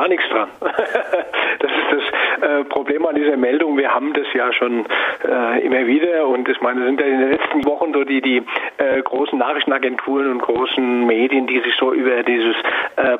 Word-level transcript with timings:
gar 0.00 0.08
nichts 0.08 0.26
dran. 0.30 0.48
das 0.60 1.70
ist 1.70 1.92
das 1.92 2.50
äh, 2.50 2.64
Problem 2.64 3.04
an 3.04 3.14
dieser 3.16 3.36
Meldung. 3.36 3.76
Wir 3.76 3.94
haben 3.94 4.14
das 4.14 4.26
ja 4.32 4.50
schon 4.52 4.86
äh, 5.24 5.60
immer 5.60 5.86
wieder 5.86 6.26
und 6.26 6.48
ich 6.48 6.60
meine, 6.62 6.86
sind 6.86 7.00
ja 7.00 7.06
in 7.06 7.20
den 7.20 7.30
letzten 7.32 7.64
Wochen 7.66 7.92
so 7.92 8.04
die, 8.04 8.22
die 8.22 8.42
äh, 8.78 9.02
großen 9.02 9.38
Nachrichtenagenturen 9.38 10.30
und 10.30 10.40
großen 10.40 11.06
Medien, 11.06 11.46
die 11.46 11.60
sich 11.60 11.74
so 11.78 11.92
über 11.92 12.22
dieses 12.22 12.56
äh, 12.96 13.18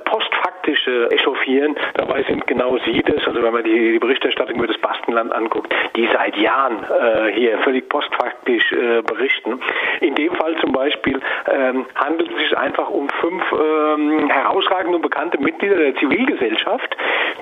postfaktische 0.71 1.11
echauffieren. 1.11 1.77
Dabei 1.95 2.23
sind 2.25 2.47
genau 2.47 2.79
sie 2.85 3.03
das, 3.03 3.27
also 3.27 3.43
wenn 3.43 3.53
man 3.53 3.65
die, 3.65 3.93
die 3.93 3.99
Berichterstattung 3.99 4.57
über 4.57 4.67
das 4.67 4.79
Baskenland 4.79 5.33
anguckt, 5.33 5.73
die 5.97 6.09
seit 6.13 6.37
Jahren 6.37 6.85
äh, 6.85 7.33
hier 7.33 7.59
völlig 7.59 7.89
postfaktisch 7.89 8.73
äh, 8.73 9.03
berichten. 9.03 9.61
In 10.01 10.15
dem 10.15 10.35
Fall 10.35 10.57
zum 10.61 10.73
Beispiel 10.73 11.21
ähm, 11.51 11.87
handelt 11.95 12.31
es 12.33 12.39
sich 12.39 12.57
einfach 12.57 12.89
um 12.91 13.09
fünf 13.21 13.43
ähm, 13.53 14.31
herausragende 14.31 14.97
und 14.97 15.03
bekannte 15.03 15.39
Mitglieder 15.39 15.77
der 15.77 15.95
Zivilgesellschaft, 15.97 16.97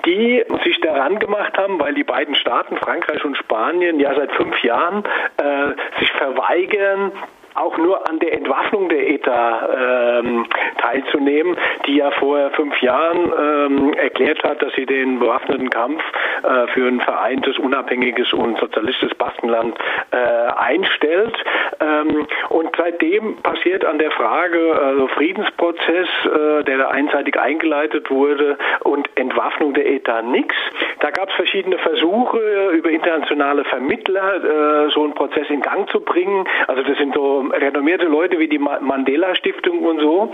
die 0.04 0.44
sich 0.64 0.80
daran 0.80 1.18
gemacht 1.18 1.56
haben, 1.58 1.80
weil 1.80 1.94
die 1.94 2.04
beiden 2.04 2.34
Staaten, 2.34 2.76
Frankreich 2.76 3.24
und 3.24 3.36
Spanien, 3.36 4.00
ja 4.00 4.14
seit 4.14 4.32
fünf 4.32 4.62
Jahren 4.62 5.04
äh, 5.36 5.98
sich 5.98 6.10
verweigern, 6.12 7.12
auch 7.54 7.76
nur 7.78 8.08
an 8.08 8.18
der 8.18 8.34
Entwaffnung 8.34 8.88
der 8.88 9.08
ETA 9.10 10.20
ähm, 10.20 10.46
teilzunehmen, 10.78 11.56
die 11.86 11.96
ja 11.96 12.10
vor 12.12 12.50
fünf 12.50 12.80
Jahren 12.80 13.32
ähm, 13.38 13.92
erklärt 13.94 14.42
hat, 14.42 14.62
dass 14.62 14.72
sie 14.74 14.86
den 14.86 15.18
bewaffneten 15.18 15.70
Kampf 15.70 16.02
äh, 16.42 16.66
für 16.68 16.86
ein 16.86 17.00
vereintes, 17.00 17.58
unabhängiges 17.58 18.32
und 18.32 18.58
sozialistisches 18.58 19.16
Baskenland 19.16 19.76
äh, 20.10 20.16
einstellt. 20.16 21.36
Ähm, 21.80 22.26
und 22.50 22.70
seitdem 22.76 23.36
passiert 23.42 23.84
an 23.84 23.98
der 23.98 24.10
Frage 24.12 24.80
also 24.80 25.08
Friedensprozess, 25.08 26.08
äh, 26.24 26.64
der 26.64 26.78
da 26.78 26.88
einseitig 26.88 27.38
eingeleitet 27.38 28.10
wurde, 28.10 28.58
und 28.80 29.08
Entwaffnung 29.16 29.74
der 29.74 29.86
ETA 29.86 30.22
nichts. 30.22 30.54
Da 31.00 31.10
gab 31.10 31.28
es 31.28 31.34
verschiedene 31.34 31.78
Versuche 31.78 32.70
über 32.72 32.90
internationale 32.90 33.64
Vermittler, 33.64 34.86
äh, 34.86 34.90
so 34.90 35.04
einen 35.04 35.14
Prozess 35.14 35.48
in 35.50 35.60
Gang 35.60 35.88
zu 35.90 36.00
bringen. 36.00 36.46
Also 36.66 36.82
das 36.82 36.98
sind 36.98 37.14
so 37.14 37.37
renommierte 37.38 38.06
Leute 38.06 38.38
wie 38.38 38.48
die 38.48 38.58
Mandela 38.58 39.34
Stiftung 39.34 39.80
und 39.80 40.00
so, 40.00 40.32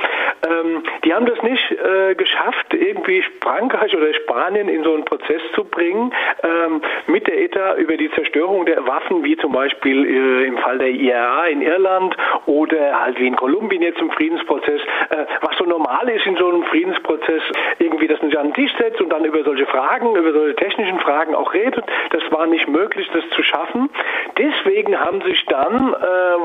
ähm, 0.48 0.82
die 1.04 1.14
haben 1.14 1.26
das 1.26 1.40
nicht 1.42 1.70
äh, 1.70 2.14
geschafft, 2.14 2.74
irgendwie 2.74 3.22
Frankreich 3.40 3.96
oder 3.96 4.12
Spanien 4.14 4.68
in 4.68 4.84
so 4.84 4.94
einen 4.94 5.04
Prozess 5.04 5.42
zu 5.54 5.64
bringen, 5.64 6.12
ähm, 6.42 6.82
mit 7.06 7.26
der 7.26 7.40
ETA 7.40 7.76
über 7.76 7.96
die 7.96 8.10
Zerstörung 8.12 8.66
der 8.66 8.86
Waffen, 8.86 9.24
wie 9.24 9.36
zum 9.36 9.52
Beispiel 9.52 10.04
äh, 10.04 10.46
im 10.46 10.58
Fall 10.58 10.78
der 10.78 10.90
IRA 10.90 11.46
in 11.46 11.62
Irland 11.62 12.16
oder 12.46 13.00
halt 13.00 13.18
wie 13.18 13.26
in 13.26 13.36
Kolumbien 13.36 13.82
jetzt 13.82 14.00
im 14.00 14.10
Friedensprozess, 14.10 14.80
äh, 15.10 15.24
was 15.40 15.56
so 15.58 15.64
normal 15.64 16.08
ist 16.08 16.26
in 16.26 16.36
so 16.36 16.48
einem 16.48 16.64
Friedensprozess, 16.64 17.42
irgendwie, 17.78 18.06
dass 18.06 18.20
man 18.20 18.30
sich 18.30 18.38
an 18.38 18.48
den 18.48 18.54
Tisch 18.54 18.72
setzt 18.78 19.00
und 19.00 19.10
dann 19.10 19.24
über 19.24 19.42
solche 19.44 19.66
Fragen, 19.66 20.16
über 20.16 20.32
solche 20.32 20.56
technischen 20.56 20.98
Fragen 21.00 21.34
auch 21.34 21.52
redet. 21.54 21.84
Das 22.10 22.22
war 22.30 22.46
nicht 22.46 22.68
möglich, 22.68 23.08
das 23.12 23.24
zu 23.30 23.42
schaffen. 23.42 23.90
Deswegen 24.38 24.98
haben 24.98 25.22
sich 25.22 25.44
dann, 25.46 25.94
äh, 25.94 26.44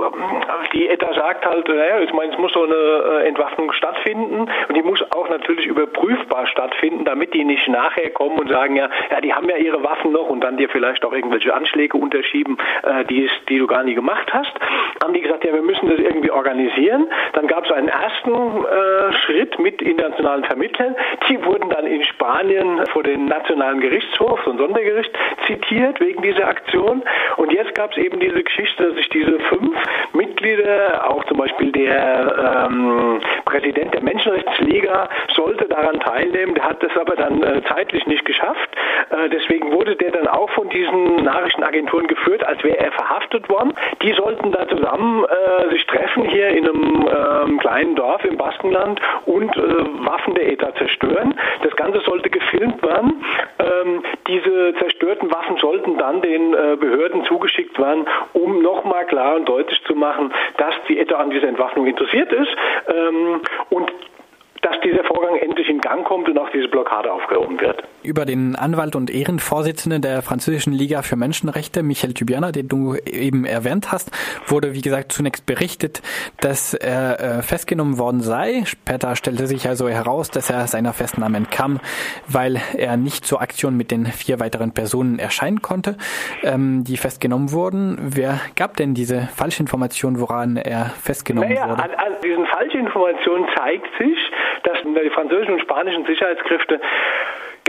weil 0.00 0.68
die 0.72 0.88
ETA 0.88 1.14
sagt 1.14 1.46
halt, 1.46 1.68
naja, 1.68 2.00
ich 2.00 2.12
meine, 2.12 2.32
es 2.32 2.38
muss 2.38 2.52
so 2.52 2.64
eine 2.64 2.74
äh, 2.74 3.28
Entwaffnung 3.28 3.72
stattfinden 3.72 4.48
und 4.68 4.76
die 4.76 4.82
muss 4.82 5.02
auch 5.12 5.28
natürlich 5.28 5.66
überprüfbar 5.66 6.46
stattfinden, 6.46 7.04
damit 7.04 7.34
die 7.34 7.44
nicht 7.44 7.68
nachher 7.68 8.10
kommen 8.10 8.38
und 8.38 8.48
sagen, 8.48 8.76
ja, 8.76 8.88
ja, 9.10 9.20
die 9.20 9.32
haben 9.32 9.48
ja 9.48 9.56
ihre 9.56 9.82
Waffen 9.82 10.12
noch 10.12 10.28
und 10.28 10.40
dann 10.42 10.56
dir 10.56 10.68
vielleicht 10.68 11.04
auch 11.04 11.12
irgendwelche 11.12 11.54
Anschläge 11.54 11.96
unterschieben, 11.96 12.56
äh, 12.82 13.04
die, 13.04 13.24
ist, 13.24 13.48
die 13.48 13.58
du 13.58 13.66
gar 13.66 13.82
nie 13.82 13.94
gemacht 13.94 14.32
hast. 14.32 14.52
Haben 15.02 15.14
die 15.14 15.20
gesagt, 15.20 15.44
ja, 15.44 15.52
wir 15.52 15.62
müssen 15.62 15.88
das 15.88 15.98
irgendwie 15.98 16.30
organisieren. 16.30 17.08
Dann 17.32 17.46
gab 17.46 17.64
es 17.64 17.72
einen 17.72 17.88
ersten 17.88 18.30
äh, 18.32 19.12
Schritt 19.24 19.58
mit 19.58 19.82
internationalen 19.82 20.44
Vermittlern. 20.44 20.96
Die 21.28 21.44
wurden 21.44 21.70
dann 21.70 21.86
in 21.86 22.04
Spanien 22.04 22.84
vor 22.92 23.02
den 23.02 23.26
Nationalen 23.26 23.80
Gerichtshof, 23.80 24.40
so 24.44 24.52
ein 24.52 24.58
Sondergericht, 24.58 25.10
zitiert 25.46 26.00
wegen 26.00 26.22
dieser 26.22 26.48
Aktion. 26.48 27.02
Und 27.36 27.52
jetzt 27.52 27.74
gab 27.74 27.92
es 27.92 27.98
eben 27.98 28.20
diese 28.20 28.42
Geschichte, 28.42 28.84
dass 28.84 28.94
sich 28.94 29.08
diese 29.10 29.38
fünf 29.40 29.76
Mitglieder, 30.12 31.10
auch 31.10 31.24
zum 31.24 31.38
Beispiel 31.38 31.72
der 31.72 32.68
ähm, 32.68 33.20
Präsident 33.44 33.94
der 33.94 34.02
Menschenrechtsliga, 34.02 35.08
sollte 35.34 35.66
daran 35.68 36.00
teilnehmen. 36.00 36.54
Der 36.54 36.64
hat 36.64 36.82
das 36.82 36.96
aber 36.96 37.16
dann 37.16 37.42
äh, 37.42 37.62
zeitlich 37.68 38.06
nicht 38.06 38.24
geschafft. 38.24 38.68
Äh, 39.10 39.28
deswegen 39.30 39.72
wurde 39.72 39.96
der 39.96 40.10
dann 40.10 40.26
auch 40.28 40.50
von 40.50 40.68
diesen 40.68 41.16
Nachrichtenagenturen 41.24 42.06
geführt, 42.06 42.46
als 42.46 42.62
wäre 42.62 42.78
er 42.78 42.92
verhaftet 42.92 43.48
worden. 43.48 43.74
Die 44.02 44.12
sollten 44.12 44.52
da 44.52 44.66
zusammen 44.68 45.24
äh, 45.24 45.70
sich 45.70 45.86
treffen 45.86 46.24
hier 46.24 46.48
in 46.48 46.68
einem 46.68 47.08
ähm, 47.08 47.58
kleinen 47.58 47.94
Dorf 47.94 48.24
im 48.24 48.36
Baskenland 48.36 49.00
und 49.26 49.56
äh, 49.56 49.60
Waffen 49.60 50.34
der 50.34 50.52
ETA 50.52 50.74
zerstören. 50.74 51.34
Das 51.62 51.74
Ganze 51.76 52.00
sollte 52.00 52.30
gefilmt 52.30 52.82
werden. 52.82 53.24
Ähm, 53.58 54.02
diese 54.26 54.74
zerstörten 54.78 55.30
Waffen 55.30 55.56
sollten 55.58 55.98
dann 55.98 56.22
den 56.22 56.54
äh, 56.54 56.76
Behörden 56.76 57.24
zugeschickt 57.24 57.78
werden, 57.78 58.06
um 58.32 58.62
nochmal 58.62 59.06
klar 59.06 59.36
und 59.36 59.48
deutlich 59.48 59.79
zu 59.86 59.94
machen, 59.94 60.32
dass 60.56 60.74
die 60.88 60.98
ETA 60.98 61.16
an 61.16 61.30
dieser 61.30 61.48
Entwaffnung 61.48 61.86
interessiert 61.86 62.32
ist. 62.32 62.50
Ähm, 62.88 63.40
und 63.70 63.92
dass 64.62 64.78
dieser 64.80 65.04
Vorgang 65.04 65.36
endlich 65.36 65.68
in 65.68 65.80
Gang 65.80 66.04
kommt 66.04 66.28
und 66.28 66.38
auch 66.38 66.50
diese 66.50 66.68
Blockade 66.68 67.10
aufgehoben 67.10 67.60
wird. 67.60 67.82
Über 68.02 68.24
den 68.24 68.56
Anwalt 68.56 68.96
und 68.96 69.10
Ehrenvorsitzenden 69.10 70.00
der 70.00 70.22
französischen 70.22 70.72
Liga 70.72 71.02
für 71.02 71.16
Menschenrechte, 71.16 71.82
Michel 71.82 72.14
Tubiana, 72.14 72.50
den 72.50 72.66
du 72.66 72.94
eben 72.96 73.44
erwähnt 73.44 73.92
hast, 73.92 74.10
wurde, 74.46 74.72
wie 74.72 74.80
gesagt, 74.80 75.12
zunächst 75.12 75.44
berichtet, 75.44 76.00
dass 76.40 76.72
er 76.72 77.20
äh, 77.20 77.42
festgenommen 77.42 77.98
worden 77.98 78.22
sei. 78.22 78.62
Später 78.64 79.16
stellte 79.16 79.46
sich 79.46 79.68
also 79.68 79.88
heraus, 79.88 80.30
dass 80.30 80.48
er 80.48 80.66
seiner 80.66 80.94
Festnahme 80.94 81.36
entkam, 81.36 81.78
weil 82.26 82.62
er 82.74 82.96
nicht 82.96 83.26
zur 83.26 83.42
Aktion 83.42 83.76
mit 83.76 83.90
den 83.90 84.06
vier 84.06 84.40
weiteren 84.40 84.72
Personen 84.72 85.18
erscheinen 85.18 85.60
konnte, 85.60 85.98
ähm, 86.42 86.84
die 86.84 86.96
festgenommen 86.96 87.52
wurden. 87.52 87.98
Wer 88.00 88.40
gab 88.56 88.78
denn 88.78 88.94
diese 88.94 89.28
Falschinformation, 89.36 90.20
woran 90.20 90.56
er 90.56 90.86
festgenommen 91.02 91.50
naja, 91.50 91.68
wurde? 91.68 91.82
An, 91.82 91.90
an 91.90 92.12
diesen 92.24 92.46
Falschinformationen 92.46 93.46
zeigt 93.56 93.88
sich, 93.98 94.18
dass 94.64 94.78
die 94.84 95.10
französischen 95.10 95.54
und 95.54 95.60
spanischen 95.60 96.06
Sicherheitskräfte 96.06 96.80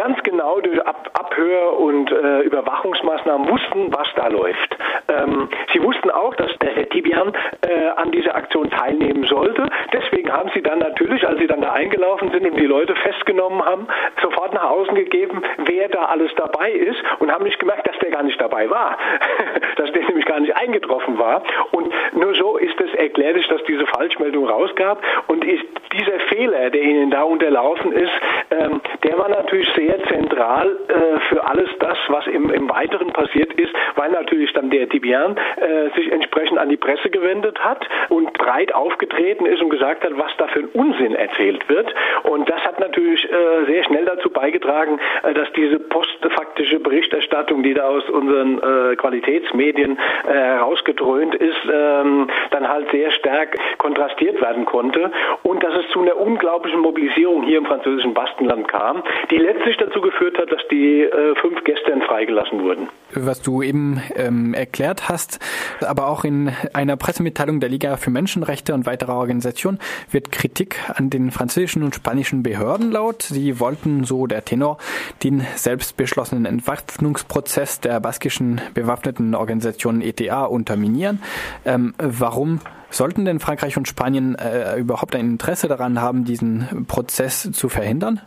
ganz 0.01 0.21
genau 0.23 0.59
durch 0.61 0.81
Ab 0.81 1.11
Abhör- 1.13 1.77
und 1.77 2.11
äh, 2.11 2.41
Überwachungsmaßnahmen 2.41 3.47
wussten, 3.47 3.93
was 3.93 4.07
da 4.15 4.27
läuft. 4.29 4.75
Ähm, 5.07 5.47
sie 5.71 5.83
wussten 5.83 6.09
auch, 6.09 6.33
dass 6.35 6.49
der 6.57 6.89
Tibian 6.89 7.31
äh, 7.61 7.89
an 7.95 8.11
dieser 8.11 8.35
Aktion 8.35 8.71
teilnehmen 8.71 9.25
sollte. 9.25 9.69
Deswegen 9.93 10.31
haben 10.31 10.49
sie 10.55 10.63
dann 10.63 10.79
natürlich, 10.79 11.27
als 11.27 11.39
sie 11.39 11.45
dann 11.45 11.61
da 11.61 11.73
eingelaufen 11.73 12.31
sind 12.31 12.49
und 12.49 12.59
die 12.59 12.65
Leute 12.65 12.95
festgenommen 12.95 13.63
haben, 13.63 13.87
sofort 14.23 14.53
nach 14.55 14.71
außen 14.71 14.95
gegeben, 14.95 15.43
wer 15.65 15.87
da 15.89 16.05
alles 16.05 16.31
dabei 16.35 16.71
ist 16.71 16.97
und 17.19 17.31
haben 17.31 17.43
nicht 17.43 17.59
gemerkt, 17.59 17.87
dass 17.87 17.97
der 17.99 18.09
gar 18.09 18.23
nicht 18.23 18.41
dabei 18.41 18.69
war. 18.71 18.97
dass 19.75 19.91
der 19.91 20.03
nämlich 20.03 20.25
gar 20.25 20.39
nicht 20.39 20.55
eingetroffen 20.55 21.19
war. 21.19 21.43
Und 21.71 21.93
nur 22.13 22.33
so 22.35 22.57
ist 22.57 22.79
es 22.81 22.93
erklärlich, 22.95 23.47
dass 23.47 23.63
diese 23.65 23.85
Falschmeldung 23.87 24.47
rausgab. 24.47 25.01
Und 25.27 25.45
ist 25.45 25.63
dieser 25.93 26.19
Fehler, 26.29 26.69
der 26.69 26.81
ihnen 26.81 27.11
da 27.11 27.23
unterlaufen 27.23 27.91
ist, 27.91 28.11
ähm, 28.49 28.81
der 29.03 29.17
war 29.17 29.29
natürlich 29.29 29.69
sehr 29.75 29.90
zentral 30.03 30.77
äh, 30.87 31.19
für 31.29 31.45
alles 31.45 31.69
das, 31.79 31.97
was 32.07 32.27
im, 32.27 32.49
im 32.49 32.69
Weiteren 32.69 33.11
passiert 33.11 33.53
ist, 33.53 33.73
weil 33.95 34.11
natürlich 34.11 34.51
dann 34.53 34.69
der 34.69 34.87
Tibian 34.89 35.35
äh, 35.57 35.89
sich 35.95 36.11
entsprechend 36.11 36.57
an 36.57 36.69
die 36.69 36.77
Presse 36.77 37.09
gewendet 37.09 37.59
hat 37.63 37.87
und 38.09 38.33
breit 38.33 38.73
aufgetreten 38.73 39.45
ist 39.45 39.61
und 39.61 39.69
gesagt 39.69 40.03
hat, 40.03 40.17
was 40.17 40.31
da 40.37 40.47
für 40.47 40.59
ein 40.59 40.69
Unsinn 40.73 41.15
erzählt 41.15 41.67
wird. 41.69 41.93
Und 42.23 42.49
das 42.49 42.61
hat 42.65 42.79
natürlich 42.79 43.23
äh, 43.25 43.65
sehr 43.65 43.83
schnell 43.83 44.05
dazu 44.05 44.29
beigetragen, 44.29 44.99
äh, 45.23 45.33
dass 45.33 45.51
diese 45.53 45.79
postfaktische 45.79 46.79
Berichterstattung, 46.79 47.63
die 47.63 47.73
da 47.73 47.87
aus 47.87 48.07
unseren 48.09 48.59
äh, 48.59 48.95
Qualitätsmedien 48.95 49.97
äh, 50.27 50.31
herausgedröhnt 50.31 51.35
ist, 51.35 51.57
ähm, 51.71 52.29
dann 52.51 52.67
halt 52.67 52.89
sehr 52.91 53.11
stark 53.11 53.55
kontrastiert 53.77 54.41
werden 54.41 54.65
konnte 54.65 55.11
und 55.43 55.63
dass 55.63 55.73
es 55.75 55.87
zu 55.91 56.01
einer 56.01 56.17
unglaublichen 56.17 56.79
Mobilisierung 56.79 57.43
hier 57.43 57.57
im 57.57 57.65
französischen 57.65 58.13
Baskenland 58.13 58.67
kam, 58.67 59.03
die 59.29 59.37
letztlich 59.37 59.77
dazu 59.81 60.01
geführt 60.01 60.37
hat, 60.37 60.51
dass 60.51 60.61
die 60.69 61.01
äh, 61.01 61.35
fünf 61.41 61.63
gestern 61.63 62.01
freigelassen 62.01 62.61
wurden. 62.63 62.89
Was 63.13 63.41
du 63.41 63.61
eben 63.61 64.01
ähm, 64.15 64.53
erklärt 64.53 65.09
hast, 65.09 65.39
aber 65.81 66.07
auch 66.07 66.23
in 66.23 66.51
einer 66.73 66.95
Pressemitteilung 66.95 67.59
der 67.59 67.69
Liga 67.69 67.97
für 67.97 68.09
Menschenrechte 68.09 68.73
und 68.73 68.85
weiterer 68.85 69.15
Organisationen 69.15 69.79
wird 70.11 70.31
Kritik 70.31 70.77
an 70.95 71.09
den 71.09 71.31
französischen 71.31 71.83
und 71.83 71.95
spanischen 71.95 72.43
Behörden 72.43 72.91
laut. 72.91 73.23
Sie 73.23 73.59
wollten, 73.59 74.03
so 74.03 74.27
der 74.27 74.45
Tenor, 74.45 74.77
den 75.23 75.41
selbst 75.55 75.97
beschlossenen 75.97 76.45
Entwaffnungsprozess 76.45 77.81
der 77.81 77.99
baskischen 77.99 78.61
bewaffneten 78.73 79.35
Organisation 79.35 80.01
ETA 80.01 80.45
unterminieren. 80.45 81.21
Ähm, 81.65 81.93
warum 81.97 82.59
sollten 82.89 83.25
denn 83.25 83.39
Frankreich 83.39 83.77
und 83.77 83.87
Spanien 83.87 84.35
äh, 84.35 84.77
überhaupt 84.77 85.15
ein 85.15 85.31
Interesse 85.31 85.67
daran 85.67 86.01
haben, 86.01 86.25
diesen 86.25 86.85
Prozess 86.87 87.51
zu 87.51 87.69
verhindern? 87.69 88.21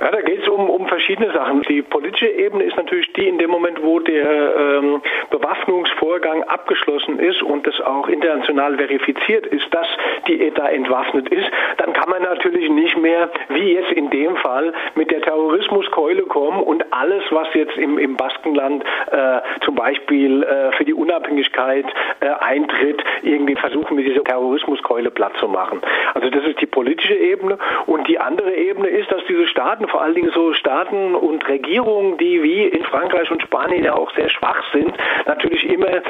Ja, 0.00 0.10
da 0.10 0.20
geht 0.20 0.42
es 0.42 0.48
um, 0.48 0.68
um 0.68 0.86
verschiedene 0.88 1.32
Sachen. 1.32 1.62
Die 1.62 1.82
politische 1.82 2.28
Ebene 2.28 2.64
ist 2.64 2.76
natürlich 2.76 3.12
die 3.14 3.28
in 3.28 3.38
dem 3.38 3.50
Moment, 3.50 3.82
wo 3.82 3.98
der 3.98 4.54
ähm, 4.56 5.02
Bewaffnungsvorgang 5.30 6.42
abgeschlossen 6.44 7.18
ist 7.18 7.42
und 7.42 7.66
das 7.66 7.80
auch 7.80 8.08
international 8.08 8.76
verifiziert 8.76 9.46
ist, 9.46 9.72
dass 9.72 9.86
die 10.28 10.40
ETA 10.46 10.68
entwaffnet 10.68 11.28
ist, 11.28 11.48
dann 11.78 11.92
kann 11.94 12.10
man 12.10 12.22
natürlich 12.22 12.68
nicht 12.70 12.96
mehr, 12.98 13.30
wie 13.48 13.72
jetzt 13.72 13.92
in 13.92 14.10
dem 14.10 14.36
Fall, 14.36 14.72
mit 14.94 15.10
der 15.10 15.22
Terrorismuskeule 15.22 16.22
kommen 16.24 16.62
und 16.62 16.84
alles, 16.92 17.22
was 17.30 17.48
jetzt 17.54 17.76
im, 17.76 17.98
im 17.98 18.16
Baskenland 18.16 18.84
äh, 19.10 19.40
zum 19.64 19.74
Beispiel 19.74 20.42
äh, 20.42 20.72
für 20.72 20.84
die 20.84 20.94
Unabhängigkeit 20.94 21.86
äh, 22.20 22.28
eintritt, 22.40 23.02
irgendwie 23.22 23.56
versuchen, 23.56 23.96
mit 23.96 24.06
dieser 24.06 24.24
Terrorismuskeule 24.24 25.10
platt 25.10 25.32
zu 25.40 25.48
machen. 25.48 25.80
Also 26.14 26.28
das 26.30 26.44
ist 26.44 26.60
die 26.60 26.66
politische 26.66 27.14
Ebene 27.14 27.58
und 27.86 28.06
die 28.08 28.18
andere 28.18 28.54
Ebene 28.54 28.88
ist, 28.88 29.10
dass 29.10 29.24
diese 29.28 29.46
Staaten, 29.46 29.85
vor 29.88 30.02
allen 30.02 30.14
Dingen 30.14 30.30
so 30.34 30.52
Staaten 30.54 31.14
und 31.14 31.46
Regierungen, 31.48 32.18
die 32.18 32.42
wie 32.42 32.64
in 32.64 32.84
Frankreich 32.84 33.30
und 33.30 33.42
Spanien 33.42 33.84
ja 33.84 33.94
auch 33.94 34.12
sehr 34.14 34.28
schwach 34.28 34.62
sind, 34.72 34.92
natürlich 35.26 35.64
immer 35.68 35.88
äh, 35.88 36.02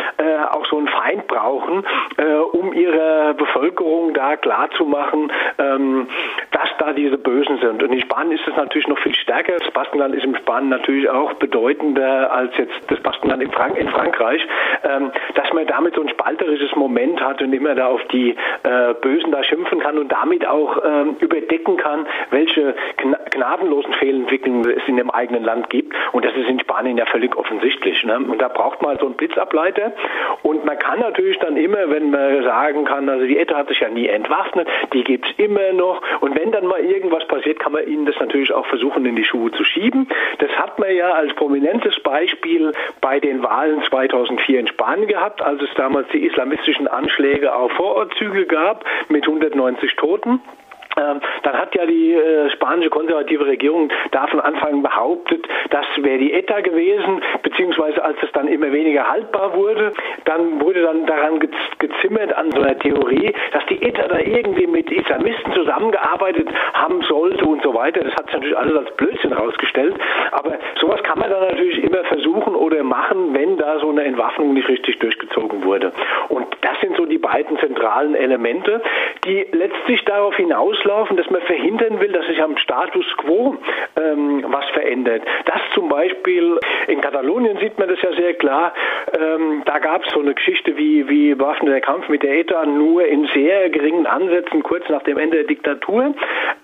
auch 0.51 0.67
so 0.67 0.79
einen 0.79 0.89
Feind 0.89 1.27
brauchen, 1.27 1.85
äh, 2.17 2.35
um 2.57 2.73
ihrer 2.73 3.35
Bevölkerung 3.35 4.15
da 4.15 4.37
klarzumachen, 4.37 5.33
ähm, 5.59 6.09
dass 6.57 6.71
da 6.79 6.95
diese 6.95 7.19
Bösen 7.19 7.59
sind. 7.59 7.83
Und 7.83 7.93
in 7.93 8.01
Spanien 8.01 8.39
ist 8.39 8.49
es 8.49 8.57
natürlich 8.57 8.89
noch 8.89 8.99
viel 9.01 9.15
stärker. 9.15 9.57
Das 9.59 9.71
Baskenland 9.73 10.15
ist 10.15 10.25
in 10.25 10.35
Spanien 10.37 10.71
natürlich 10.71 11.07
auch 11.11 11.35
bedeutender 11.35 12.33
als 12.33 12.57
jetzt 12.57 12.73
das 12.89 12.99
Baskenland 13.01 13.43
in, 13.43 13.53
Frank 13.53 13.77
in 13.77 13.91
Frankreich, 13.91 14.41
ähm, 14.83 15.13
dass 15.35 15.53
man 15.53 15.67
damit 15.67 15.97
so 15.97 16.01
ein 16.01 16.09
spalterisches 16.09 16.75
Moment 16.75 17.21
hat 17.21 17.43
und 17.43 17.53
immer 17.53 17.75
da 17.75 17.89
auf 17.89 18.01
die 18.11 18.35
äh, 18.63 18.95
Bösen 19.03 19.33
da 19.33 19.45
schimpfen 19.45 19.81
kann 19.81 19.99
und 19.99 20.11
damit 20.11 20.47
auch 20.47 20.83
ähm, 20.83 21.17
überdecken 21.21 21.77
kann, 21.77 22.07
welche 22.31 22.75
gnadenlosen 23.31 23.93
Fehlentwicklungen 23.95 24.71
es 24.71 24.89
in 24.89 24.97
dem 24.97 25.11
eigenen 25.11 25.45
Land 25.45 25.69
gibt. 25.69 25.95
Und 26.17 26.25
das 26.25 26.35
ist 26.35 26.49
in 26.49 26.59
Spanien 26.59 26.97
ja 26.97 27.05
völlig 27.05 27.37
offensichtlich. 27.37 28.03
Ne? 28.03 28.17
Und 28.17 28.41
da 28.41 28.49
braucht 28.49 28.81
man 28.81 28.97
so 28.99 29.05
einen 29.05 29.17
Blitzableiter. 29.17 29.93
Und 30.43 30.65
man 30.65 30.79
kann 30.79 31.01
natürlich 31.01 31.39
dann 31.41 31.59
immer, 31.59 31.91
wenn 31.91 32.09
man 32.09 32.43
sagen 32.43 32.87
kann, 32.87 33.07
also 33.07 33.27
die 33.27 33.37
ETA 33.37 33.59
hat 33.59 33.69
sich 33.69 33.81
ja 33.81 33.91
nie 33.91 34.09
entwaffnet, 34.09 34.67
die 34.95 35.05
gibt 35.05 35.27
es 35.27 35.33
immer 35.37 35.75
noch. 35.75 36.01
Und 36.23 36.35
wenn 36.35 36.53
dann 36.53 36.65
mal 36.69 36.81
irgendwas 36.81 37.29
passiert, 37.29 37.61
kann 37.61 37.73
man 37.73 37.87
ihnen 37.87 38.07
das 38.07 38.19
natürlich 38.19 38.51
auch 38.51 38.65
versuchen, 38.65 39.05
in 39.05 39.15
die 39.15 39.25
Schuhe 39.25 39.51
zu 39.51 39.63
schieben. 39.63 40.09
Das 40.39 40.51
hat 40.53 40.79
man 40.79 40.97
ja 40.97 41.11
als 41.11 41.35
prominentes 41.35 42.01
Beispiel 42.01 42.73
bei 43.03 43.21
den 43.21 43.43
Wahlen 43.43 43.83
2004 43.83 44.61
in 44.61 44.69
Spanien 44.69 45.09
gehabt, 45.09 45.43
als 45.43 45.61
es 45.61 45.69
damals 45.75 46.09
die 46.15 46.25
islamistischen 46.25 46.89
Anschläge 46.89 47.55
auf 47.55 47.71
Vorortzüge 47.73 48.47
gab 48.47 48.87
mit 49.11 49.25
190 49.25 49.97
Toten. 49.97 50.41
Ähm, 50.99 51.21
dann 51.43 51.59
hat 51.59 51.75
ja 51.75 51.85
die 51.85 52.15
äh, 52.15 52.51
spanische 52.51 52.89
konservative 52.89 53.47
Regierung 53.47 53.91
da 54.13 54.27
von 54.29 54.41
Anfang 54.41 54.77
an 54.77 54.83
behauptet, 54.83 55.47
das 55.71 55.85
wäre 55.99 56.19
die 56.19 56.33
ETA 56.33 56.61
gewesen, 56.61 57.23
beziehungsweise 57.43 58.03
als 58.03 58.17
es 58.23 58.33
dann 58.33 58.49
immer 58.49 58.73
weniger 58.73 59.09
haltbar 59.09 59.55
wurde, 59.55 59.93
dann 60.25 60.61
wurde 60.61 60.83
dann 60.83 61.05
daran 61.07 61.39
gezimmert 61.79 62.35
an 62.35 62.51
so 62.51 62.63
einer 62.63 62.79
Theorie, 62.79 63.35
dass 63.53 63.65
die 63.67 63.83
ETA 63.83 64.09
da 64.09 64.19
irgendwie 64.19 64.67
mit 64.67 64.91
Islamisten 64.91 65.53
zusammengearbeitet 65.53 66.49
haben 66.73 67.03
sollte 67.03 67.45
und 67.45 67.63
so 67.63 67.75
weiter. 67.75 68.01
Das 68.03 68.15
hat 68.15 68.27
sich 68.27 68.35
natürlich 68.35 68.57
alles 68.57 68.77
als 68.77 68.97
Blödsinn 68.97 69.33
herausgestellt. 69.33 69.95
Aber 70.33 70.55
sowas 70.81 71.03
kann 71.03 71.19
man 71.19 71.31
dann 71.31 71.43
natürlich 71.43 71.83
immer 71.83 72.05
versuchen 72.05 72.55
oder 72.55 72.83
machen, 72.83 73.35
wenn 73.35 73.59
da 73.59 73.79
so 73.81 73.91
eine 73.91 74.05
Entwaffnung 74.05 74.55
nicht 74.55 74.69
richtig 74.69 74.99
durchgezogen 74.99 75.65
wurde. 75.65 75.93
Und 76.29 76.47
das 76.63 76.81
sind 76.81 76.97
so 76.97 77.05
die 77.05 77.19
beiden 77.19 77.59
zentralen 77.59 78.15
Elemente, 78.15 78.83
die 79.25 79.47
letztlich 79.53 80.05
darauf 80.05 80.35
hinaus 80.37 80.77
rauslaufen, 80.87 81.17
dass 81.17 81.29
man 81.31 81.43
verhindern 81.43 82.01
will, 82.01 82.13
dass 82.13 82.27
sich 82.27 82.43
am 82.43 82.57
Status 82.57 83.05
quo 83.19 83.57
ähm, 83.97 84.45
was 84.49 84.65
verändert. 84.71 85.23
Das 85.45 85.61
zum 85.75 85.89
Beispiel 85.89 86.59
in 86.87 87.01
Katalonien 87.01 87.59
sieht 87.59 87.79
man 87.79 87.89
das 87.89 88.01
ja 88.03 88.13
sehr 88.13 88.35
klar. 88.35 88.73
Ähm, 89.19 89.63
da 89.65 89.79
gab 89.79 90.05
es 90.05 90.13
so 90.13 90.21
eine 90.21 90.35
Geschichte 90.35 90.77
wie, 90.77 91.09
wie 91.09 91.35
bewaffneter 91.35 91.81
Kampf 91.81 92.09
mit 92.09 92.23
der 92.23 92.39
ETA 92.39 92.67
nur 92.67 93.05
in 93.05 93.27
sehr 93.35 93.69
geringen 93.71 94.07
Ansätzen 94.07 94.63
kurz 94.63 94.89
nach 94.89 95.03
dem 95.03 95.19
Ende 95.19 95.39
der 95.39 95.47
Diktatur. 95.47 96.15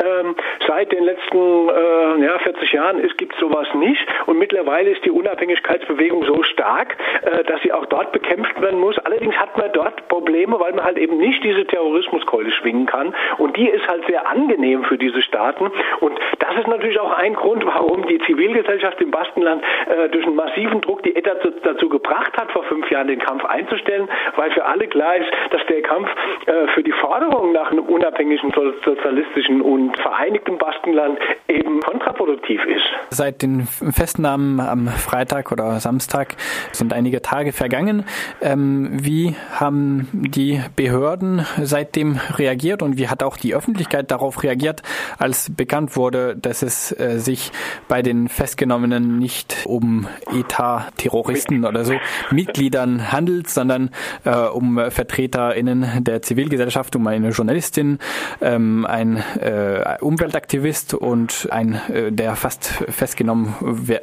Ähm, 0.03 0.35
seit 0.67 0.93
den 0.93 1.05
letzten 1.05 1.69
äh, 1.69 2.25
ja, 2.25 2.39
40 2.39 2.73
Jahren 2.73 3.03
gibt 3.17 3.35
es 3.35 3.41
sowas 3.41 3.69
nicht 3.75 4.05
und 4.27 4.39
mittlerweile 4.39 4.91
ist 4.91 5.05
die 5.05 5.11
Unabhängigkeitsbewegung 5.11 6.25
so 6.25 6.43
stark, 6.43 6.97
äh, 7.23 7.45
dass 7.45 7.61
sie 7.63 7.73
auch 7.73 7.87
dort 7.87 8.13
bekämpft 8.13 8.61
werden 8.61 8.81
muss. 8.81 8.99
Allerdings 8.99 9.37
hat 9.37 9.57
man 9.57 9.73
dort 9.73 10.09
Probleme, 10.09 10.59
weil 10.59 10.73
man 10.73 10.85
halt 10.85 10.99
eben 10.99 11.19
nicht 11.19 11.43
diese 11.45 11.65
Terrorismuskeule 11.67 12.51
schwingen 12.53 12.87
kann 12.87 13.15
und 13.39 13.57
die 13.57 13.69
ist 13.69 13.87
halt 13.89 14.05
sehr 14.13 14.29
angenehm 14.29 14.85
für 14.85 14.99
diese 14.99 15.23
Staaten. 15.23 15.71
Und 16.01 16.19
das 16.39 16.55
ist 16.59 16.69
natürlich 16.69 17.01
auch 17.01 17.13
ein 17.13 17.35
Grund, 17.35 17.65
warum 17.65 18.07
die 18.07 18.19
Zivilgesellschaft 18.27 19.01
im 19.01 19.11
Baskenland 19.11 19.63
äh, 19.87 20.11
durch 20.11 20.27
einen 20.27 20.37
massiven 20.37 20.83
Druck 20.83 21.03
die 21.03 21.17
ETA 21.17 21.35
dazu 21.63 21.89
gebracht 21.89 22.33
hat, 22.37 22.53
vor 22.53 22.65
fünf 22.65 22.91
Jahren 22.91 23.09
den 23.09 23.21
Kampf 23.21 23.45
einzustellen, 23.45 24.09
weil 24.37 24.51
für 24.51 24.65
alle 24.65 24.87
klar 24.87 25.17
ist, 25.17 25.31
dass 25.51 25.63
der 25.67 25.81
Kampf 25.83 26.09
äh, 26.47 26.69
für 26.75 26.83
die 26.83 26.93
Forderung 26.93 27.53
nach 27.53 27.71
einem 27.71 27.85
unabhängigen, 27.85 28.53
sozialistischen 28.85 29.63
und 29.63 29.99
vereinigten 29.99 30.59
Baskenland 30.59 31.19
eben 31.49 31.81
kontraproduktiv 31.81 32.65
ist. 32.67 32.85
Seit 33.09 33.41
den 33.43 33.63
Festnahmen 33.63 34.61
am 34.61 34.89
Freitag 34.89 35.53
oder 35.53 35.81
Samstag 35.81 36.35
sind 36.73 36.93
einige 36.93 37.23
Tage 37.23 37.53
vergangen. 37.53 38.05
Ähm, 38.43 38.91
wie 38.93 39.35
haben 39.59 40.09
die 40.13 40.61
Behörden 40.77 41.47
seitdem 41.63 42.21
reagiert 42.37 42.83
und 42.83 42.99
wie 42.99 43.09
hat 43.09 43.23
auch 43.23 43.37
die 43.37 43.55
Öffentlichkeit 43.55 44.02
Öffentlichkeit 44.03 44.11
darauf 44.11 44.43
reagiert, 44.43 44.83
als 45.19 45.55
bekannt 45.55 45.97
wurde, 45.97 46.37
dass 46.37 46.63
es 46.63 46.93
äh, 46.99 47.19
sich 47.19 47.51
bei 47.89 48.03
den 48.03 48.29
Festgenommenen 48.29 49.19
nicht 49.19 49.65
um 49.67 50.07
ETA-Terroristen 50.31 51.65
oder 51.65 51.85
so 51.85 51.95
Mitgliedern 52.31 53.13
handelt, 53.13 53.49
sondern 53.49 53.91
äh, 54.25 54.31
um 54.49 54.79
VertreterInnen 54.91 56.05
der 56.05 56.23
Zivilgesellschaft, 56.23 56.97
um 56.97 57.07
eine 57.07 57.31
Journalistin, 57.31 57.99
ähm, 58.41 58.87
ein 58.89 59.23
äh, 59.41 59.99
Umweltaktivist 60.01 60.95
und 60.95 61.49
ein, 61.51 61.81
äh, 61.93 62.13
der 62.13 62.37
fast 62.37 62.85
festgenommen 62.89 63.55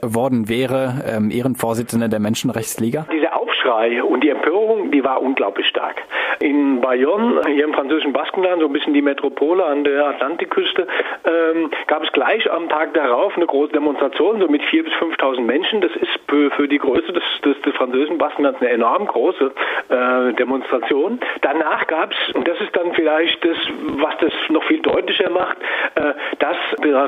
worden 0.02 0.50
wäre, 0.50 1.04
ähm, 1.08 1.32
Ehrenvorsitzender 1.32 2.08
der 2.08 2.20
Menschenrechtsliga. 2.20 3.06
Dieser 3.12 3.38
Aufschrei 3.38 4.04
und 4.04 4.24
die 4.24 4.30
Empörung, 4.30 4.92
die 4.92 5.04
war 5.04 5.22
unglaublich 5.22 5.68
stark. 5.68 6.02
In 6.40 6.82
Bayonne, 6.82 7.42
hier 7.48 7.66
im 7.66 7.74
französischen 7.74 8.14
Baskenland, 8.14 8.62
so 8.62 8.68
ein 8.68 8.74
bisschen 8.74 8.94
die 8.94 9.02
Metropole 9.02 9.66
an 9.66 9.84
der 9.90 10.06
Atlantikküste, 10.08 10.88
ähm, 11.26 11.70
gab 11.88 12.04
es 12.04 12.12
gleich 12.12 12.50
am 12.52 12.70
Tag 12.70 12.94
darauf 12.94 13.36
eine 13.36 13.46
große 13.46 13.74
Demonstration, 13.74 14.40
so 14.40 14.48
mit 14.48 14.62
4.000 14.64 14.84
bis 14.84 14.94
5.000 14.94 15.42
Menschen. 15.42 15.82
Das 15.82 15.92
ist 15.96 16.20
für, 16.28 16.52
für 16.52 16.68
die 16.68 16.78
Größe 16.78 17.12
des, 17.14 17.24
des, 17.44 17.62
des 17.62 17.76
französischen 17.76 18.18
Baskenlands 18.18 18.62
eine 18.62 18.70
enorm 18.70 19.06
große 19.08 19.52
äh, 19.90 20.34
Demonstration. 20.34 21.20
Danach 21.42 21.88
gab 21.88 22.12
es, 22.12 22.36
und 22.36 22.48
das 22.48 22.60
ist 22.62 22.76
dann 22.76 22.94
vielleicht 22.94 23.44
das, 23.44 23.58
was 23.98 24.16
das 24.20 24.34
noch 24.50 24.64
viel 24.64 24.82
deutlicher 24.82 25.30
macht, 25.30 25.58
äh, 25.96 26.14
dass 26.40 26.56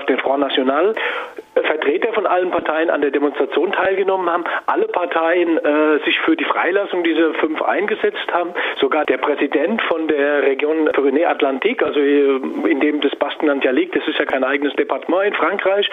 der 0.07 0.18
Front 0.19 0.42
National 0.42 0.95
Vertreter 1.63 2.13
von 2.13 2.25
allen 2.25 2.51
Parteien 2.51 2.89
an 2.89 3.01
der 3.01 3.12
Demonstration 3.12 3.72
teilgenommen 3.72 4.30
haben, 4.30 4.44
alle 4.65 4.88
Parteien 4.88 5.58
äh, 5.58 6.00
sich 6.06 6.20
für 6.22 6.36
die 6.36 6.46
Freilassung 6.46 7.03
dieser 7.03 7.34
fünf 7.36 7.62
eingesetzt 7.62 8.27
haben, 8.34 8.53
sogar 8.80 9.06
der 9.06 9.18
Präsident 9.18 9.82
von 9.84 10.08
der 10.08 10.44
Region 10.44 10.86
Pyrenäe-Atlantik, 10.86 11.84
also 11.84 12.00
äh, 12.00 12.70
in 12.70 12.80
dem 12.80 13.01
das 13.01 13.15
Baskenland 13.15 13.63
ja 13.63 13.72
liegt, 13.72 13.96
das 13.96 14.08
ist 14.08 14.18
ja 14.18 14.25
kein 14.25 14.44
eigenes 14.44 14.74
Departement 14.75 15.27
in 15.27 15.34
Frankreich, 15.34 15.89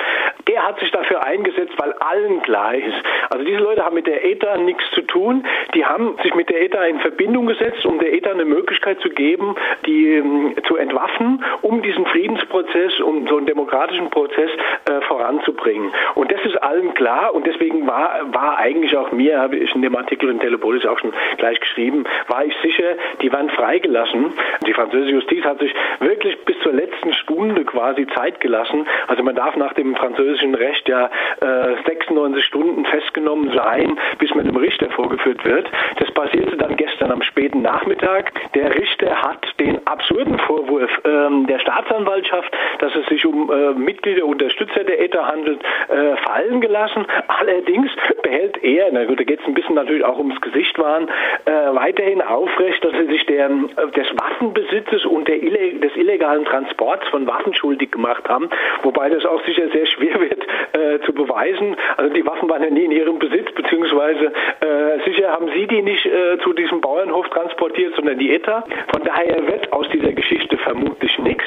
der 0.47 0.67
hat 0.67 0.79
sich 0.81 0.91
dafür 0.91 1.23
eingesetzt, 1.23 1.75
weil 1.77 1.93
allen 1.95 2.43
klar 2.43 2.75
ist. 2.75 2.97
Also 3.31 3.45
diese 3.45 3.59
Leute 3.59 3.85
haben 3.85 3.95
mit 3.95 4.07
der 4.07 4.25
ETA 4.25 4.57
nichts 4.59 4.85
zu 4.93 5.03
tun, 5.03 5.47
die 5.75 5.85
haben 5.85 6.17
sich 6.23 6.35
mit 6.35 6.49
der 6.49 6.63
ETA 6.63 6.85
in 6.85 7.01
Verbindung 7.01 7.47
gesetzt, 7.47 7.85
um 7.85 7.99
der 7.99 8.13
ETA 8.13 8.31
eine 8.31 8.45
Möglichkeit 8.45 9.01
zu 9.01 9.11
geben, 9.11 9.55
die 9.87 10.15
ähm, 10.15 10.55
zu 10.67 10.77
entwaffnen, 10.77 11.45
um 11.63 11.83
diesen 11.83 12.07
Friedensprozess, 12.07 13.01
um 13.01 13.27
so 13.29 13.37
einen 13.37 13.47
demokratischen 13.47 14.11
Prozess 14.11 14.51
äh, 14.89 15.01
voranzubringen 15.03 15.58
voranzubringen. 15.59 15.93
Und 16.15 16.33
das 16.33 16.45
ist 16.45 16.57
allen 16.63 16.95
klar 16.95 17.35
und 17.35 17.47
deswegen 17.47 17.87
war, 17.87 18.21
war 18.33 18.59
eigentlich 18.59 18.97
auch 18.97 19.13
mir, 19.13 19.39
habe 19.41 19.57
ich 19.57 19.75
in 19.75 19.83
dem 19.83 19.97
Artikel 19.97 20.31
in 20.31 20.41
Telepolis 20.41 20.87
auch 20.87 20.99
schon 20.99 21.13
gleich 21.37 21.61
geschrieben, 21.61 22.05
war 22.29 22.45
ich 22.45 22.55
sicher, 22.63 22.97
die 23.23 23.33
waren 23.33 23.51
freigelassen. 23.51 24.33
Die 24.67 24.73
französische 24.73 25.15
Justiz 25.15 25.45
hat 25.45 25.59
sich 25.59 25.73
wirklich 26.01 26.39
bis 26.45 26.59
zur 26.61 26.73
letzten 26.73 27.13
Stunde 27.13 27.65
quasi 27.65 28.07
Zeit 28.15 28.41
gelassen. 28.41 28.87
Also 29.07 29.23
man 29.23 29.35
darf 29.35 29.57
nach 29.57 29.73
dem 29.75 29.95
französischen 29.97 30.55
Recht 30.55 30.89
ja 30.89 31.11
äh, 31.41 31.75
96 31.87 32.45
Stunden 32.45 32.85
festgenommen 32.87 33.53
sein, 33.55 33.99
bis 34.19 34.35
man 34.35 34.47
dem 34.47 34.57
Richter 34.57 34.91
vorgeführt 34.91 35.45
wird. 35.45 35.69
Das 35.99 36.11
passierte 36.13 36.57
dann 36.57 36.77
gestern 36.77 37.11
am 37.11 37.23
späten 37.23 37.63
Nachmittag. 37.63 38.33
Der 38.55 38.75
Richter 38.75 39.23
hat 39.23 39.47
den 39.61 39.87
absurden 39.87 40.39
Vorwurf 40.41 40.91
ähm, 41.05 41.47
der 41.47 41.59
Staatsanwaltschaft, 41.59 42.53
dass 42.79 42.95
es 42.95 43.07
sich 43.07 43.25
um 43.25 43.51
äh, 43.51 43.73
Mitglieder, 43.73 44.25
Unterstützer 44.25 44.85
der 44.85 45.01
ETA 45.01 45.27
handelt, 45.27 45.48
Geld 45.49 45.63
äh, 45.89 46.17
fallen 46.27 46.61
gelassen. 46.61 47.07
Allerdings 47.29 47.91
behält 48.23 48.63
er, 48.63 48.89
na 48.93 49.05
gut, 49.05 49.19
da 49.19 49.25
geht 49.25 49.41
es 49.41 49.47
ein 49.47 49.55
bisschen 49.55 49.75
natürlich 49.75 50.05
auch 50.05 50.19
ums 50.19 50.41
Gesicht 50.41 50.79
waren, 50.79 51.09
äh, 51.45 51.51
weiterhin 51.73 52.21
aufrecht, 52.23 52.85
dass 52.85 52.93
er 52.93 53.07
sich 53.07 53.25
der, 53.27 53.49
des 53.49 54.07
Waffenbesitzes 54.17 55.05
und 55.07 55.29
der, 55.29 55.39
des 55.39 55.97
illegalen 55.97 56.45
Transports 56.45 57.07
von 57.09 57.27
Waffen 57.27 57.55
schuldig 57.55 57.91
gemacht 57.91 58.29
haben, 58.29 58.49
wobei 58.83 59.09
das 59.09 59.25
auch 59.25 59.43
sicher 59.45 59.69
sehr 59.71 59.87
schwer 59.87 60.21
wird 60.21 60.47
äh, 60.73 61.01
zu 61.05 61.13
beweisen. 61.13 61.77
Also 61.97 62.13
die 62.15 62.27
Waffen 62.27 62.49
waren 62.49 62.63
ja 62.63 62.71
nie 62.71 62.85
in 62.85 62.93
ihrem 62.93 63.19
Besitz, 63.19 63.51
beziehungsweise 63.53 64.27
äh, 64.61 65.05
sicher 65.05 65.31
haben 65.33 65.49
sie 65.55 65.67
die 65.67 65.83
nicht 65.83 66.07
äh, 66.07 66.39
zu 66.43 66.53
diesem 66.53 66.81
Bauernhof 66.81 67.29
transportiert, 67.31 67.95
sondern 67.95 68.19
die 68.19 68.33
ETA. 68.33 68.65
Von 68.93 69.05
daher 69.05 69.47
wird 69.47 69.73
aus 69.73 69.89
dieser 69.91 70.13
Geschichte 70.13 70.57
vermutlich 70.59 71.19
nichts. 71.19 71.45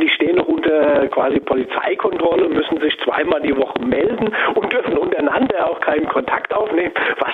Die 0.00 0.08
stehen 0.08 0.36
noch 0.36 0.46
unter 0.72 1.08
quasi 1.08 1.40
Polizeikontrolle, 1.40 2.48
müssen 2.48 2.80
sich 2.80 2.98
zweimal 3.00 3.40
die 3.42 3.56
Woche 3.56 3.80
melden 3.80 4.34
und 4.54 4.72
dürfen 4.72 4.96
untereinander 4.96 5.70
auch 5.70 5.80
keinen 5.80 6.08
Kontakt 6.08 6.52
aufnehmen, 6.54 6.92
was 7.18 7.32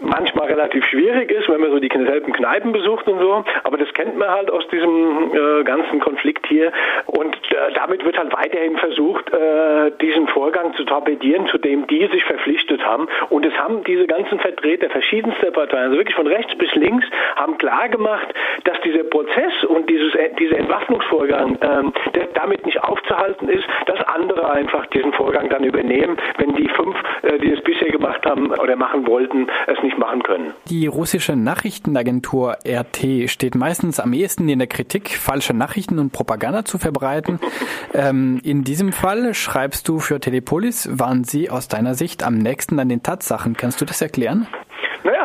manchmal 0.00 0.35
relativ 0.48 0.84
schwierig 0.86 1.30
ist, 1.30 1.48
wenn 1.48 1.60
man 1.60 1.70
so 1.70 1.78
die 1.78 1.90
selben 1.92 2.32
Kneipen 2.32 2.72
besucht 2.72 3.06
und 3.08 3.20
so. 3.20 3.44
Aber 3.64 3.76
das 3.76 3.92
kennt 3.94 4.16
man 4.16 4.28
halt 4.28 4.50
aus 4.50 4.66
diesem 4.68 5.32
äh, 5.32 5.64
ganzen 5.64 6.00
Konflikt 6.00 6.46
hier. 6.46 6.72
Und 7.06 7.34
äh, 7.50 7.72
damit 7.74 8.04
wird 8.04 8.18
halt 8.18 8.32
weiterhin 8.32 8.76
versucht, 8.76 9.32
äh, 9.32 9.90
diesen 10.00 10.28
Vorgang 10.28 10.74
zu 10.74 10.84
torpedieren, 10.84 11.46
zu 11.48 11.58
dem 11.58 11.86
die 11.86 12.06
sich 12.06 12.24
verpflichtet 12.24 12.84
haben. 12.84 13.08
Und 13.30 13.44
es 13.46 13.54
haben 13.58 13.84
diese 13.84 14.06
ganzen 14.06 14.38
Vertreter 14.38 14.90
verschiedenster 14.90 15.50
Parteien, 15.50 15.84
also 15.84 15.98
wirklich 15.98 16.16
von 16.16 16.26
rechts 16.26 16.54
bis 16.56 16.74
links, 16.74 17.06
haben 17.36 17.58
klar 17.58 17.88
gemacht, 17.88 18.28
dass 18.64 18.80
dieser 18.82 19.04
Prozess 19.04 19.64
und 19.68 19.88
dieses, 19.88 20.14
äh, 20.14 20.30
dieser 20.38 20.58
Entwaffnungsvorgang 20.58 21.58
ähm, 21.60 21.92
der 22.14 22.26
damit 22.34 22.64
nicht 22.66 22.82
aufzuhalten 22.82 23.48
ist, 23.48 23.64
dass 23.86 24.00
andere 24.08 24.50
einfach 24.50 24.86
diesen 24.86 25.12
Vorgang 25.12 25.48
dann 25.48 25.64
übernehmen, 25.64 26.16
wenn 26.38 26.54
die 26.54 26.68
fünf, 26.68 26.96
äh, 27.22 27.38
die 27.38 27.52
es 27.52 27.60
bisher 27.62 27.90
gemacht 27.90 28.24
haben 28.26 28.50
oder 28.52 28.76
machen 28.76 29.06
wollten, 29.06 29.46
es 29.66 29.82
nicht 29.82 29.98
machen 29.98 30.22
können. 30.22 30.35
Die 30.68 30.86
russische 30.86 31.36
Nachrichtenagentur 31.36 32.58
RT 32.66 33.30
steht 33.30 33.54
meistens 33.54 34.00
am 34.00 34.12
ehesten 34.12 34.48
in 34.48 34.58
der 34.58 34.68
Kritik, 34.68 35.10
falsche 35.10 35.54
Nachrichten 35.54 35.98
und 35.98 36.10
Propaganda 36.10 36.64
zu 36.64 36.78
verbreiten. 36.78 37.38
ähm, 37.94 38.40
in 38.42 38.64
diesem 38.64 38.92
Fall 38.92 39.34
schreibst 39.34 39.88
du 39.88 39.98
für 39.98 40.20
Telepolis, 40.20 40.88
waren 40.90 41.24
sie 41.24 41.50
aus 41.50 41.68
deiner 41.68 41.94
Sicht 41.94 42.22
am 42.22 42.38
nächsten 42.38 42.78
an 42.78 42.88
den 42.88 43.02
Tatsachen. 43.02 43.56
Kannst 43.56 43.80
du 43.80 43.84
das 43.84 44.00
erklären? 44.00 44.46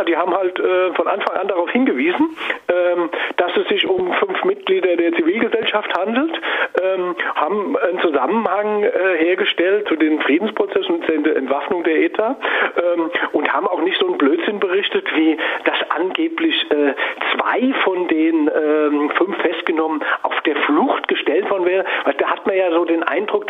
Die 0.03 0.15
haben 0.15 0.35
halt 0.35 0.59
äh, 0.59 0.93
von 0.93 1.07
Anfang 1.07 1.35
an 1.35 1.47
darauf 1.47 1.69
hingewiesen, 1.71 2.35
ähm, 2.67 3.09
dass 3.37 3.55
es 3.57 3.67
sich 3.67 3.87
um 3.87 4.13
fünf 4.13 4.43
Mitglieder 4.43 4.95
der 4.95 5.13
Zivilgesellschaft 5.13 5.93
handelt, 5.97 6.31
ähm, 6.81 7.15
haben 7.35 7.77
einen 7.77 7.99
Zusammenhang 7.99 8.83
äh, 8.83 9.17
hergestellt 9.17 9.87
zu 9.87 9.95
den 9.95 10.19
Friedensprozessen 10.21 10.95
und 10.95 11.25
der 11.25 11.35
Entwaffnung 11.35 11.83
der 11.83 12.01
ETA 12.03 12.35
ähm, 12.77 13.11
und 13.33 13.51
haben 13.51 13.67
auch 13.67 13.81
nicht 13.81 13.99
so 13.99 14.07
einen 14.07 14.17
Blödsinn 14.17 14.59
berichtet, 14.59 15.05
wie 15.15 15.37
dass 15.65 15.89
angeblich 15.89 16.55
äh, 16.71 16.93
zwei 17.33 17.73
von 17.83 18.07
den 18.07 18.49
ähm, 18.49 19.09
fünf 19.17 19.37
festgenommen 19.37 20.03
auf 20.23 20.39
der 20.41 20.55
Flucht 20.57 21.07
gestellt 21.07 21.49
worden 21.49 21.65
wären. 21.65 21.85
Da 22.17 22.27
hat 22.29 22.45
man 22.45 22.55
ja 22.55 22.71
so 22.71 22.85
den 22.85 23.03
Eindruck 23.03 23.47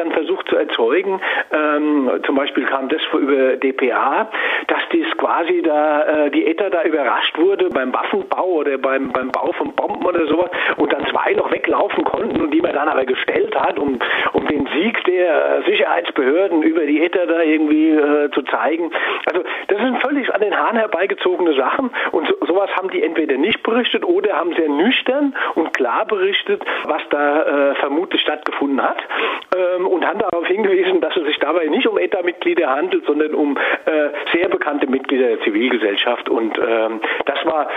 erzeugen, 0.61 1.19
ähm, 1.51 2.09
zum 2.25 2.35
Beispiel 2.35 2.65
kam 2.65 2.89
das 2.89 3.01
über 3.13 3.57
DPA, 3.57 4.29
dass 4.67 4.81
dies 4.91 5.05
quasi 5.17 5.61
da 5.61 6.25
äh, 6.25 6.31
die 6.31 6.45
ETA 6.47 6.69
da 6.69 6.83
überrascht 6.83 7.37
wurde 7.37 7.69
beim 7.69 7.93
Waffenbau 7.93 8.45
oder 8.45 8.77
beim, 8.77 9.11
beim 9.11 9.29
Bau 9.29 9.51
von 9.53 9.73
Bomben 9.73 10.05
oder 10.05 10.25
sowas 10.27 10.49
und 10.77 10.91
dann 10.93 11.05
zwei 11.07 11.33
noch 11.33 11.51
weglaufen 11.51 12.03
konnten 12.03 12.41
und 12.41 12.51
die 12.51 12.61
man 12.61 12.73
dann 12.73 12.87
aber 12.87 13.05
gestellt 13.05 13.55
hat, 13.55 13.79
um, 13.79 13.99
um 14.33 14.47
den 14.47 14.67
Sieg 14.67 15.03
der 15.05 15.63
Sicherheitsbehörden 15.65 16.63
über 16.63 16.85
die 16.85 17.01
ETA 17.01 17.25
da 17.25 17.41
irgendwie 17.41 17.89
äh, 17.89 18.29
zu 18.31 18.41
zeigen. 18.43 18.91
Also 19.25 19.43
das 19.67 19.79
sind 19.79 20.01
völlig 20.01 20.33
an 20.33 20.41
den 20.41 20.55
Haaren 20.55 20.77
herbeigezogene 20.77 21.53
Sachen 21.53 21.91
und 22.11 22.27
so, 22.27 22.45
sowas 22.45 22.69
haben 22.75 22.89
die 22.89 23.03
entweder 23.03 23.37
nicht 23.37 23.63
berichtet 23.63 24.05
oder 24.05 24.33
haben 24.33 24.53
sehr 24.53 24.69
nüchtern 24.69 25.35
und 25.55 25.73
klar 25.73 26.05
berichtet, 26.05 26.63
was 26.83 27.01
da 27.09 27.71
äh, 27.71 27.75
vermutlich 27.75 28.21
stattgefunden 28.21 28.81
hat 28.81 28.97
ähm, 29.55 29.87
und 29.87 30.05
haben 30.05 30.19
darauf 30.19 30.49
hingewiesen, 30.51 31.01
dass 31.01 31.15
es 31.15 31.25
sich 31.25 31.39
dabei 31.39 31.65
nicht 31.65 31.87
um 31.87 31.97
ETA-Mitglieder 31.97 32.69
handelt, 32.69 33.05
sondern 33.05 33.33
um 33.33 33.57
äh, 33.57 34.09
sehr 34.33 34.49
bekannte 34.49 34.87
Mitglieder 34.87 35.27
der 35.27 35.41
Zivilgesellschaft. 35.41 36.29
Und 36.29 36.57
ähm, 36.57 36.99
das 37.25 37.45
war 37.45 37.67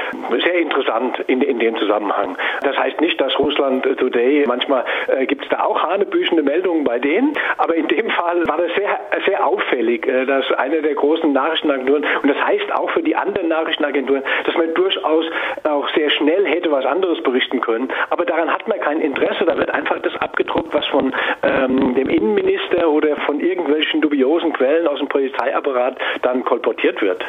sehr 0.45 0.59
interessant 0.59 1.19
in, 1.27 1.41
in 1.43 1.59
dem 1.59 1.77
Zusammenhang. 1.77 2.37
Das 2.63 2.77
heißt 2.77 3.01
nicht, 3.01 3.21
dass 3.21 3.39
Russland 3.39 3.85
Today, 3.99 4.45
manchmal 4.47 4.85
äh, 5.09 5.27
gibt 5.27 5.45
es 5.45 5.49
da 5.51 5.65
auch 5.65 5.83
hanebüchende 5.83 6.43
Meldungen 6.43 6.85
bei 6.85 6.99
denen, 6.99 7.33
aber 7.59 7.75
in 7.75 7.89
dem 7.89 8.11
Fall 8.11 8.47
war 8.47 8.59
das 8.59 8.75
sehr, 8.75 8.99
sehr 9.27 9.47
auffällig, 9.47 10.07
äh, 10.07 10.27
dass 10.27 10.51
eine 10.53 10.83
der 10.83 10.95
großen 10.95 11.33
Nachrichtenagenturen, 11.33 12.05
und 12.23 12.29
das 12.29 12.41
heißt 12.45 12.75
auch 12.75 12.91
für 12.91 13.03
die 13.03 13.17
anderen 13.17 13.49
Nachrichtenagenturen, 13.49 14.23
dass 14.45 14.57
man 14.57 14.75
durchaus 14.75 15.25
auch 15.63 15.89
sehr 15.95 16.11
schnell 16.11 16.47
hätte 16.47 16.71
was 16.71 16.85
anderes 16.85 17.23
berichten 17.23 17.61
können, 17.61 17.89
aber 18.11 18.25
daran 18.25 18.53
hat 18.53 18.67
man 18.69 18.81
kein 18.81 19.01
Interesse, 19.01 19.45
da 19.45 19.57
wird 19.57 19.71
einfach 19.71 20.01
das 20.01 20.15
abgedruckt, 20.17 20.75
was 20.75 20.87
von 20.87 21.15
ähm, 21.43 21.95
dem 21.95 22.09
Innenminister 22.09 22.64
oder 22.73 23.17
von 23.27 23.41
irgendwelchen 23.41 24.01
dubiosen 24.01 24.53
Quellen 24.53 24.87
aus 24.87 24.99
dem 24.99 25.09
Polizeiapparat 25.09 25.99
dann 26.23 26.45
kolportiert 26.45 27.01
wird. 27.03 27.23